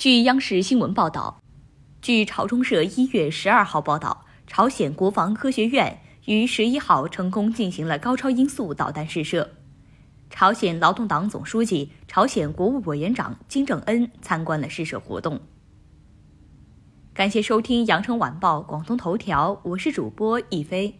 [0.00, 1.42] 据央视新闻报道
[2.00, 9.50] 据朝中社一月十二号报道朝鲜国防科学院于十一号成功进行了高超音速导弹试射。
[10.30, 15.38] 朝鲜劳动党总书记朝鲜国务委员长金正恩参观了试射活动。
[17.12, 20.98] 感谢收听羊城晚报广东头条我是主播一飞